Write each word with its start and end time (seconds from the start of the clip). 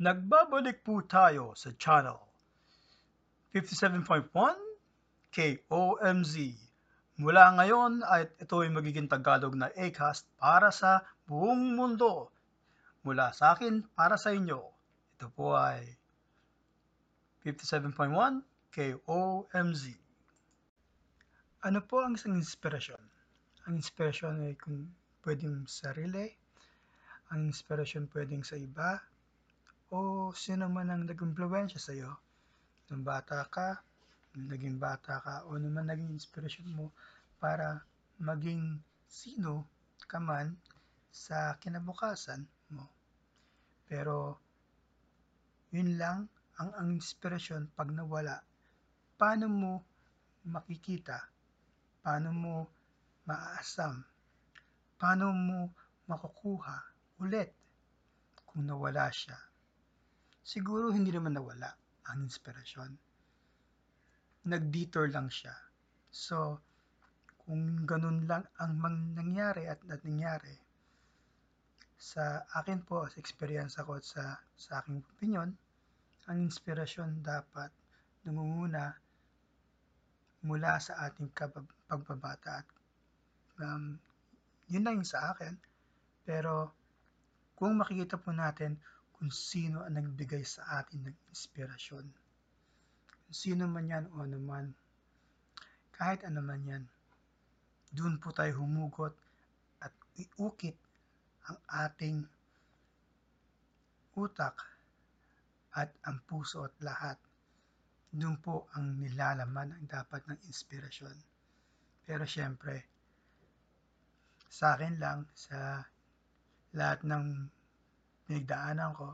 Nagbabalik 0.00 0.80
po 0.80 1.04
tayo 1.04 1.52
sa 1.52 1.76
channel 1.76 2.16
57.1 3.52 4.32
KOMZ. 5.28 6.34
Mula 7.20 7.44
ngayon 7.60 8.00
ay 8.08 8.32
ito 8.40 8.64
ay 8.64 8.72
magiging 8.72 9.12
Tagalog 9.12 9.52
na 9.60 9.68
Acast 9.76 10.24
para 10.40 10.72
sa 10.72 11.04
buong 11.28 11.76
mundo. 11.76 12.32
Mula 13.04 13.36
sa 13.36 13.52
akin 13.52 13.92
para 13.92 14.16
sa 14.16 14.32
inyo. 14.32 14.64
Ito 15.20 15.28
po 15.36 15.52
ay 15.52 15.84
57.1 17.44 17.92
KOMZ. 18.72 19.84
Ano 21.60 21.78
po 21.84 22.00
ang 22.00 22.16
isang 22.16 22.40
inspirasyon? 22.40 23.04
Ang 23.68 23.76
inspirasyon 23.76 24.48
ay 24.48 24.56
kung 24.56 24.96
pwedeng 25.28 25.68
sarili, 25.68 26.24
ang 27.36 27.52
inspirasyon 27.52 28.08
pwedeng 28.16 28.40
sa 28.40 28.56
iba, 28.56 28.96
o 29.90 30.30
sino 30.30 30.70
man 30.70 30.86
ang 30.86 31.02
nag-impluensya 31.02 31.82
sa 31.82 31.90
iyo. 31.90 32.14
Nung 32.86 33.02
bata 33.02 33.42
ka, 33.50 33.82
nung 34.34 34.46
naging 34.46 34.78
bata 34.78 35.18
ka, 35.18 35.34
o 35.50 35.58
naman 35.58 35.90
naging 35.90 36.14
inspirasyon 36.14 36.70
mo 36.70 36.94
para 37.42 37.82
maging 38.22 38.78
sino 39.10 39.66
ka 40.06 40.22
man 40.22 40.54
sa 41.10 41.58
kinabukasan 41.58 42.46
mo. 42.70 42.86
Pero, 43.90 44.38
yun 45.74 45.98
lang 45.98 46.30
ang, 46.62 46.70
ang 46.78 46.88
inspirasyon 46.94 47.74
pag 47.74 47.90
nawala. 47.90 48.38
Paano 49.18 49.50
mo 49.50 49.72
makikita? 50.46 51.18
Paano 51.98 52.30
mo 52.30 52.54
maaasam? 53.26 54.06
Paano 54.94 55.34
mo 55.34 55.74
makukuha 56.06 56.78
ulit 57.18 57.50
kung 58.46 58.62
nawala 58.70 59.10
siya? 59.10 59.49
Siguro 60.50 60.90
hindi 60.90 61.14
naman 61.14 61.38
nawala 61.38 61.70
ang 62.10 62.26
inspirasyon. 62.26 62.90
Nag-detour 64.50 65.06
lang 65.14 65.30
siya. 65.30 65.54
So, 66.10 66.58
kung 67.46 67.86
ganun 67.86 68.26
lang 68.26 68.50
ang 68.58 68.74
mang 68.82 69.14
nangyari 69.14 69.70
at, 69.70 69.78
at 69.86 70.02
nangyari, 70.02 70.58
sa 71.94 72.42
akin 72.58 72.82
po, 72.82 73.06
sa 73.06 73.22
experience 73.22 73.78
ako 73.78 74.02
at 74.02 74.04
sa, 74.10 74.24
sa 74.58 74.82
aking 74.82 75.06
opinion, 75.14 75.54
ang 76.26 76.42
inspirasyon 76.42 77.22
dapat 77.22 77.70
nangunguna 78.26 78.90
mula 80.42 80.82
sa 80.82 80.98
ating 81.06 81.30
kabab- 81.30 81.78
pagbabata 81.86 82.66
at 82.66 82.68
um, 83.62 83.94
yun 84.66 84.82
lang 84.82 84.98
yung 84.98 85.06
sa 85.06 85.30
akin. 85.30 85.54
Pero 86.26 86.74
kung 87.54 87.78
makikita 87.78 88.18
po 88.18 88.34
natin 88.34 88.82
kung 89.20 89.28
sino 89.28 89.84
ang 89.84 90.00
nagbigay 90.00 90.40
sa 90.40 90.80
atin 90.80 91.04
ng 91.04 91.16
inspirasyon. 91.28 92.08
Kung 93.28 93.36
sino 93.36 93.68
man 93.68 93.84
yan 93.84 94.08
o 94.16 94.24
naman, 94.24 94.72
kahit 95.92 96.24
ano 96.24 96.40
man 96.40 96.64
yan, 96.64 96.88
doon 97.92 98.16
po 98.16 98.32
tayo 98.32 98.64
humugot 98.64 99.12
at 99.84 99.92
iukit 100.16 100.72
ang 101.52 101.60
ating 101.84 102.24
utak 104.16 104.56
at 105.76 105.92
ang 106.08 106.24
puso 106.24 106.64
at 106.64 106.72
lahat. 106.80 107.20
Doon 108.16 108.40
po 108.40 108.72
ang 108.72 109.04
nilalaman 109.04 109.76
ang 109.76 109.84
dapat 109.84 110.24
ng 110.32 110.40
inspirasyon. 110.48 111.16
Pero 112.08 112.24
syempre, 112.24 112.88
sa 114.48 114.80
akin 114.80 114.96
lang, 114.96 115.28
sa 115.36 115.84
lahat 116.72 117.04
ng 117.04 117.59
pinagdaanan 118.30 118.94
ko, 118.94 119.10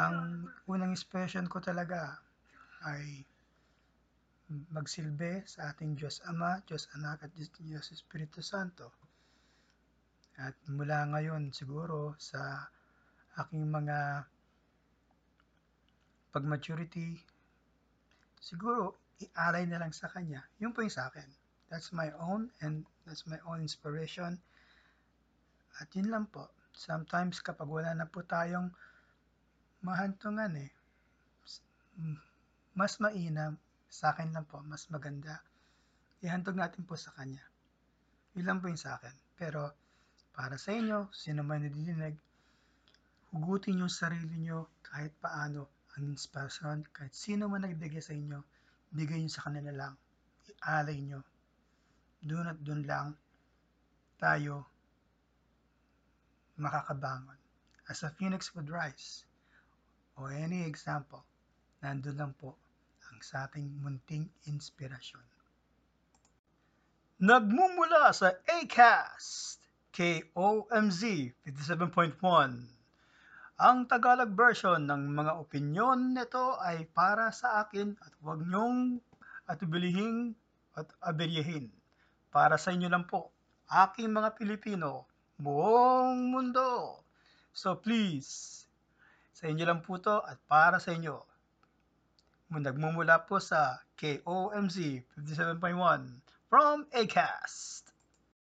ang 0.00 0.48
unang 0.64 0.96
inspiration 0.96 1.44
ko 1.44 1.60
talaga 1.60 2.16
ay 2.88 3.20
magsilbi 4.72 5.44
sa 5.44 5.76
ating 5.76 5.92
Diyos 5.92 6.24
Ama, 6.24 6.64
Diyos 6.64 6.88
Anak 6.96 7.28
at 7.28 7.36
Diyos 7.36 7.92
Espiritu 7.92 8.40
Santo. 8.40 8.88
At 10.40 10.56
mula 10.72 11.04
ngayon 11.12 11.52
siguro 11.52 12.16
sa 12.16 12.64
aking 13.44 13.68
mga 13.68 14.24
pag-maturity, 16.32 17.20
siguro 18.40 18.96
ialay 19.20 19.68
na 19.68 19.84
lang 19.84 19.92
sa 19.92 20.08
Kanya. 20.08 20.40
Yun 20.64 20.72
po 20.72 20.80
yung 20.80 20.96
sa 20.96 21.12
akin. 21.12 21.28
That's 21.68 21.92
my 21.92 22.08
own 22.24 22.48
and 22.64 22.88
that's 23.04 23.28
my 23.28 23.36
own 23.44 23.60
inspiration. 23.60 24.40
At 25.76 25.92
yun 25.92 26.08
lang 26.08 26.32
po. 26.32 26.48
Sometimes 26.76 27.40
kapag 27.40 27.64
wala 27.64 27.96
na 27.96 28.04
po 28.04 28.20
tayong 28.20 28.68
mahantungan 29.80 30.52
eh, 30.60 30.68
mas 32.76 33.00
mainam, 33.00 33.56
sa 33.88 34.12
akin 34.12 34.36
lang 34.36 34.44
po, 34.44 34.60
mas 34.60 34.84
maganda, 34.92 35.40
ihantog 36.20 36.60
natin 36.60 36.84
po 36.84 36.92
sa 36.92 37.16
Kanya. 37.16 37.40
Yun 38.36 38.44
lang 38.44 38.58
po 38.60 38.68
yung 38.68 38.76
sa 38.76 39.00
akin. 39.00 39.16
Pero, 39.40 39.72
para 40.36 40.60
sa 40.60 40.76
inyo, 40.76 41.08
sino 41.16 41.40
man 41.40 41.64
nadidinig, 41.64 42.12
hugutin 43.32 43.80
yung 43.80 43.88
sarili 43.88 44.36
nyo 44.36 44.68
kahit 44.84 45.16
paano 45.16 45.88
ang 45.96 46.12
inspirasyon, 46.12 46.84
kahit 46.92 47.16
sino 47.16 47.48
man 47.48 47.64
nagbigay 47.64 48.04
sa 48.04 48.12
inyo, 48.12 48.44
bigay 48.92 49.16
nyo 49.16 49.32
sa 49.32 49.48
kanila 49.48 49.72
lang. 49.72 49.94
Ialay 50.60 51.00
nyo. 51.00 51.24
Doon 52.20 52.52
at 52.52 52.60
doon 52.60 52.84
lang 52.84 53.16
tayo 54.20 54.75
makakabangon. 56.58 57.38
As 57.86 58.02
a 58.02 58.10
phoenix 58.10 58.50
would 58.56 58.68
rise, 58.68 59.24
o 60.18 60.26
any 60.26 60.64
example, 60.66 61.22
nandun 61.84 62.18
lang 62.18 62.32
po 62.34 62.56
ang 63.12 63.20
sa 63.22 63.46
ating 63.46 63.68
munting 63.80 64.26
inspirasyon. 64.48 65.22
Nagmumula 67.16 68.12
sa 68.12 68.36
ACAST, 68.44 69.64
KOMZ 69.96 71.00
57.1. 71.48 72.20
Ang 73.56 73.88
Tagalog 73.88 74.36
version 74.36 74.84
ng 74.84 75.16
mga 75.16 75.32
opinyon 75.40 76.12
nito 76.12 76.60
ay 76.60 76.84
para 76.92 77.32
sa 77.32 77.64
akin 77.64 77.96
at 78.04 78.12
huwag 78.20 78.44
niyong 78.44 79.00
atubilihing 79.48 80.36
at 80.76 80.92
aberyahin. 81.00 81.72
Para 82.28 82.60
sa 82.60 82.76
inyo 82.76 82.92
lang 82.92 83.08
po, 83.08 83.32
aking 83.72 84.12
mga 84.12 84.36
Pilipino, 84.36 85.08
buong 85.36 86.32
mundo. 86.32 87.00
So 87.52 87.76
please, 87.76 88.64
sa 89.32 89.48
inyo 89.48 89.64
lang 89.68 89.80
po 89.84 90.00
to 90.00 90.20
at 90.24 90.40
para 90.48 90.80
sa 90.80 90.92
inyo. 90.96 91.20
Nagmumula 92.52 93.26
po 93.26 93.40
sa 93.42 93.80
KOMZ 93.98 94.76
57.1 95.18 96.20
from 96.48 96.86
ACAST. 96.94 97.85